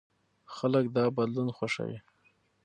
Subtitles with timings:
[0.55, 1.99] خلک دا بدلون خوښوي.